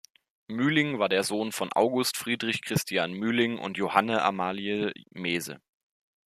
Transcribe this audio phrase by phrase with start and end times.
[0.47, 5.61] Mühling war der Sohn von "August Friedrich Christian Mühling" und "Johanne Amalie Meese".